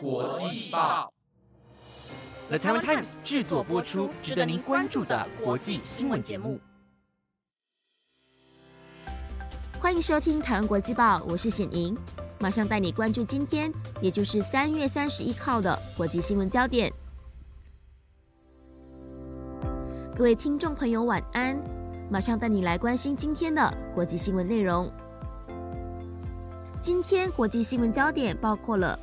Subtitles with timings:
[0.00, 1.12] 国际报
[2.48, 6.60] ，The Taiwan Times 制作播出，值得您关注的国际新闻节目。
[9.78, 11.96] 欢迎收听《台湾国际报》，我是显莹，
[12.40, 13.72] 马上带你关注今天，
[14.02, 16.92] 也就是三月三十一号的国际新闻焦点。
[20.14, 21.56] 各位听众朋友，晚安！
[22.10, 24.90] 马上带你来关心今天的国际新闻内容。
[26.78, 28.98] 今天国际新闻焦点包括了：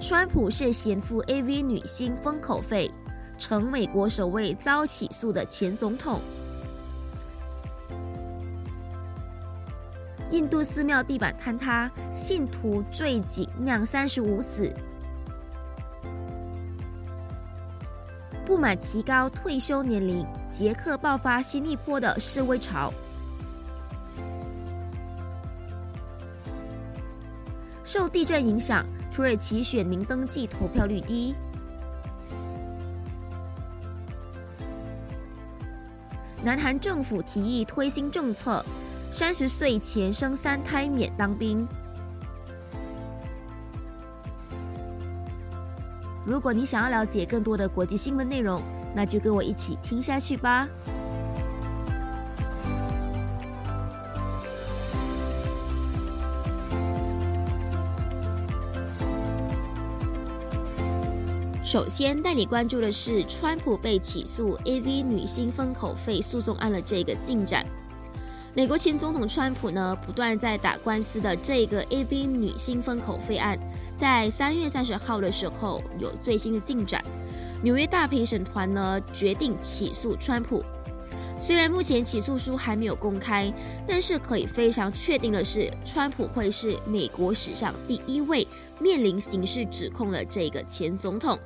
[0.00, 2.88] 川普是嫌付 AV 女星封口费，
[3.36, 6.20] 成美国首位遭起诉的前总统；
[10.30, 14.72] 印度寺庙地板坍塌，信徒坠井酿三十五死；
[18.46, 22.92] 不满提高退休年龄，捷克爆发新一波的示威潮。
[27.90, 31.34] 受地震影响，土耳其选民登记投票率低。
[36.44, 38.62] 南韩政府提议推新政策，
[39.10, 41.66] 三十岁前生三胎免当兵。
[46.26, 48.62] 如果你想要了解更多的国际新闻内容，
[48.94, 50.68] 那就跟我一起听下去吧。
[61.68, 67.62] 首先带你关注的是，川普被起诉 AV 女星封口费诉讼案的这个进展。
[68.54, 73.58] 美国前总统川普呢，不断在打官司的这个 AV 女星封口费案，
[73.98, 77.04] 在三月三十号的时候有最新的进展。
[77.62, 80.64] 纽约大陪审团呢决定起诉川普。
[81.36, 83.52] 虽然目前起诉书还没有公开，
[83.86, 88.48] 但是可以非常确定的是，川普会是美国史上第一位
[88.80, 91.38] 面临刑事指控的这个前总统。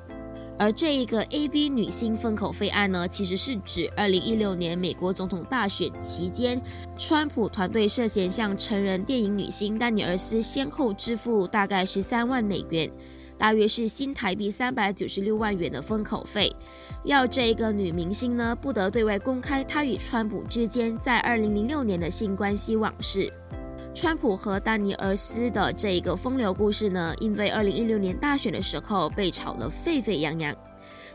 [0.63, 6.63] 而这一个 A B 女星封口费案呢，其实是指二零一六年美国总统大选期间，
[6.97, 12.89] 川普团队涉嫌向成人电影女星丹尼尔斯先后支付大概十三万美元，
[13.37, 16.55] 大约是新台币三百九十六万元的封口费，
[17.03, 23.33] 要这个女明星呢不得对外公开她与川普之间在二零零六年的性关系往事。
[23.95, 30.55] 川普和丹尼尔斯的这一个风流故事呢，因为二零一六年大选的时候被炒得沸沸扬扬，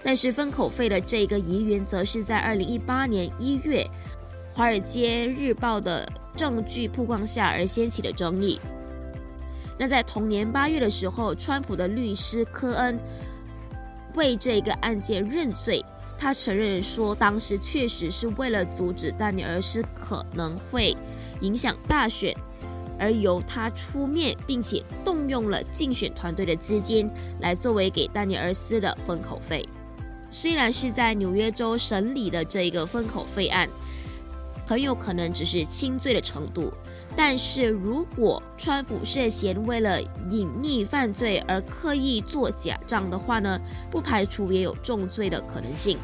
[0.03, 3.83] 但是封口费的这个疑云，则是在二零一八年一月，
[4.55, 8.59] 《华尔街日报》的证据曝光下而掀起的争议。
[9.79, 12.99] 那在同年八月的时候，川普的律师科恩
[14.13, 15.83] 为这个案件认罪，
[16.15, 20.95] 他承认说，当时确实是为了阻止丹尼尔斯可能会
[21.41, 22.35] 影响大选。
[22.99, 27.09] 而由他出面，并且动用了竞选团队的资金
[27.39, 29.67] 来作为给丹尼尔斯的封口费。
[30.29, 33.69] 虽然是在纽约州审理的这一个封口费案，
[34.67, 36.73] 很有可能只是轻罪的程度，
[37.15, 43.57] 但是如果川普涉嫌为了隐匿犯罪而刻意做假账的话呢，
[43.89, 45.97] 不排除也有重罪的可能性。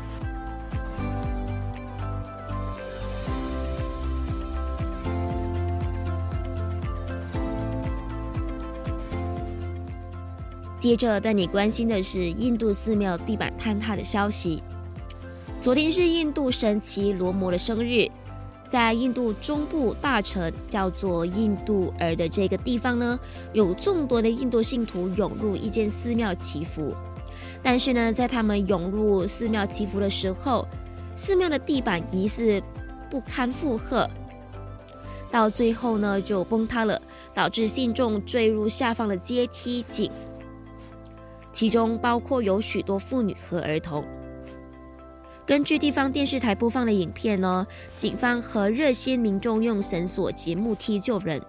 [10.83, 14.61] 接着带你关心的是印度寺庙地板坍塌的消息。
[15.57, 18.05] 昨天是印度神奇罗摩的生日，
[18.65, 23.17] 在印度中部大城叫做印度尔的这个地方呢，
[23.53, 26.93] 有众多的印度信徒涌入一间寺庙祈福。
[27.61, 30.67] 但是呢，在他们涌入寺庙祈福的时候，
[31.15, 32.61] 寺庙的地板疑似
[33.09, 34.05] 不堪负荷，
[35.31, 37.01] 到最后呢就崩塌了，
[37.33, 40.11] 导致信众坠入下方的阶梯井。
[41.53, 44.03] 其中包括有许多妇女和儿童。
[45.45, 51.41] 根据地方电视台播放的影片呢，警方和热心民众用绳索及木梯救人。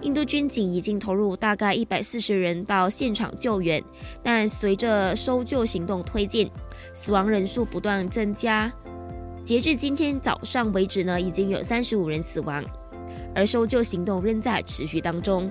[0.00, 3.82] 印度军警已经投入大概一百四十人到现场救援，
[4.22, 6.50] 但随着搜救行动推进，
[6.92, 8.72] 死亡人数不断增加。
[9.42, 12.64] 截至今天早上为止呢，已经有三十五人死亡，
[13.34, 15.50] 而搜救行动仍在持续当中。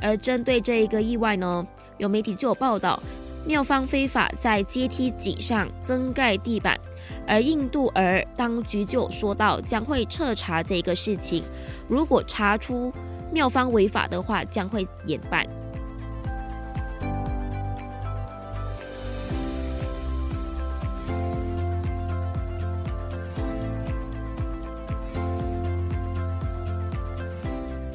[0.00, 1.66] 而针对这一个意外呢？
[1.98, 3.02] 有媒体就有报道，
[3.46, 6.78] 庙方非法在阶梯井上增盖地板，
[7.26, 11.42] 而印度儿当局就说到将会彻查这个事情，
[11.88, 12.92] 如果查出
[13.32, 15.44] 庙方违法的话，将会严办。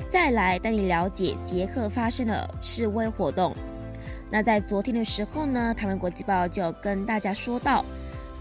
[0.07, 3.55] 再来带你了解捷克发生的示威活动。
[4.31, 7.85] 那在昨天的时候呢，台湾国际报就跟大家说到，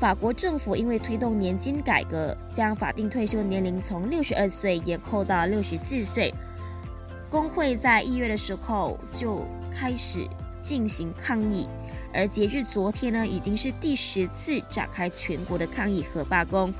[0.00, 6.32] 法国政府因为推动年金改革，将法定退休年龄从六十二岁延后到六十四岁。
[7.30, 10.26] 工会在一月的时候就开始
[10.60, 11.68] 进行抗议，
[12.12, 16.72] 而截至昨天呢，已经是第十次展开全国的抗议和罢工。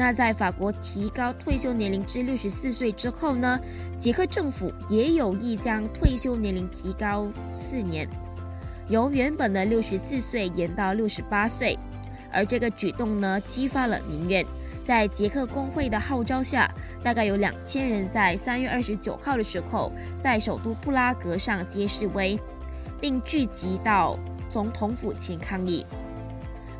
[0.00, 3.60] 那在法国提高退休年龄至六十四岁之后呢，
[3.98, 8.08] 捷克政府也有意将退休年龄提高四年，
[8.88, 11.78] 由原本的六十四岁延到六十八岁。
[12.32, 14.42] 而这个举动呢，激发了民怨。
[14.82, 16.66] 在捷克工会的号召下，
[17.04, 22.40] 大概有两千人在三月二十九号的时候，在首都布拉格上街示威，
[22.98, 24.18] 并聚集到
[24.48, 25.84] 总统府前抗议。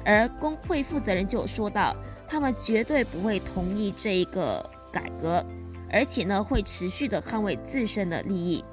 [0.06, 1.94] 而工会负责人就说到。
[2.30, 5.44] 他们绝对不会同意这一个改革，
[5.90, 8.64] 而且呢会持续的捍卫自身的利益。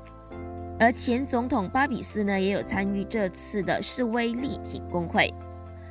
[0.80, 5.34] 而前总统巴比斯呢也有参与这次的示威力挺工会。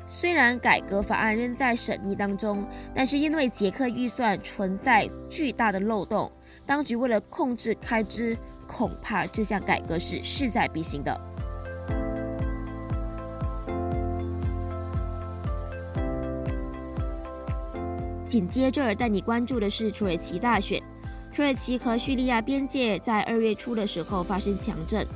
[0.05, 2.65] 虽然改革法案仍在审议当中，
[2.95, 6.31] 但是因为捷克预算存在巨大的漏洞，
[6.65, 8.39] 当局为了控制开支，
[8.69, 11.21] 恐怕这项改革是势在必行的。
[18.27, 20.83] 紧接着带你关注的是土耳其大选。
[21.33, 25.07] 土耳其和叙利亚边界在二月初的时候发生强震，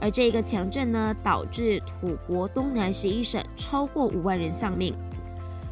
[0.00, 4.94] 而这个强震呢，导致土国东南十一省超过五万人丧命。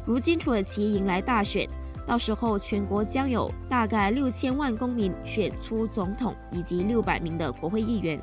[0.05, 1.67] 如今土耳其迎来大选，
[2.05, 8.17] 到时候全国将有大概六千万公民选出总统以及六百名的国会议员。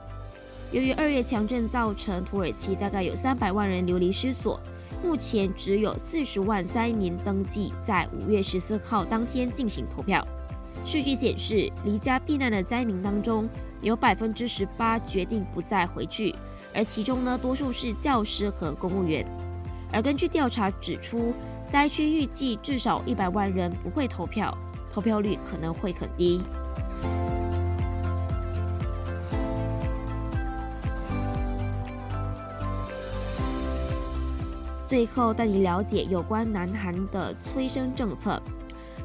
[0.72, 4.58] 由于二月强震造成土耳其大概有三百万人流离失所。
[5.02, 10.26] 目前只有四十万灾民登记在五月十四号当天进行投票。
[10.84, 13.48] 数据显示，离家避难的灾民当中，
[13.80, 16.34] 有百分之十八决定不再回去，
[16.74, 19.26] 而其中呢，多数是教师和公务员。
[19.92, 21.32] 而根据调查指出，
[21.70, 24.56] 灾区预计至少一百万人不会投票，
[24.90, 26.42] 投票率可能会很低。
[34.84, 38.40] 最后带你了解有关南韩的催生政策。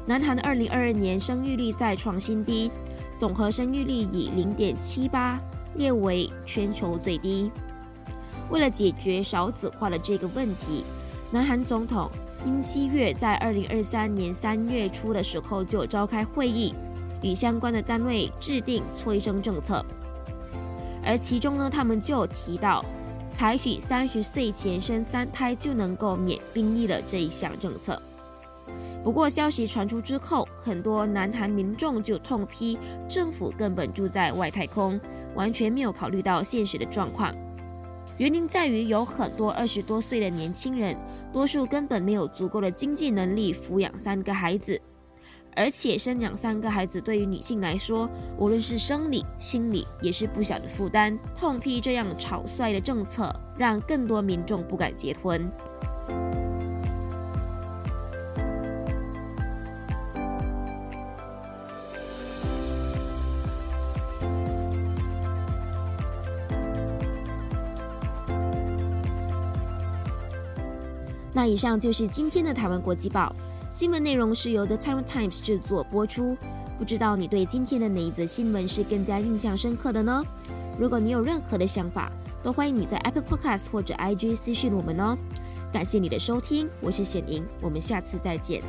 [0.06, 2.70] 南韩的二零二二年生育率再创新低，
[3.16, 5.40] 总和生育率以零点七八
[5.76, 7.50] 列为全球最低。
[8.50, 10.84] 为了解决少子化的这个问题，
[11.30, 12.10] 南韩总统
[12.44, 16.74] 尹锡悦在二零二三年三月初的时候就召开会议，
[17.22, 19.84] 与相关的单位制定催生政策。
[21.02, 22.84] 而其中呢，他们就提到。
[23.32, 28.00] 采取三十岁前生三胎就能够免兵役的这一项政策。
[29.02, 32.78] 不过，消息传出之后，很多南韩民众就痛批
[33.08, 35.00] 政府根本住在外太空，
[35.34, 37.34] 完全没有考虑到现实的状况。
[38.18, 40.94] 原因在于有很多二十多岁的年轻人，
[41.32, 44.78] 多数根本没有足够的经济能力抚养三个孩子。
[45.56, 48.08] 而且生养三个孩子对于女性来说，
[48.38, 51.18] 无论是生理、心理，也是不小的负担。
[51.34, 55.50] 痛批这样草率的政策，让更多民众不敢结婚。
[71.32, 73.34] 那以上就是今天的台湾国际报。
[73.70, 76.36] 新闻内容是由 The Time Times 制作播出。
[76.76, 80.24] 不知道你对今天的哪一则新闻是更加印象深刻的呢？
[80.76, 82.10] 如果你有任何的想法，
[82.42, 85.16] 都欢迎你在 Apple Podcast 或者 IG 私讯我们哦。
[85.72, 88.60] 感谢你的收听，我是显莹，我们下次再见。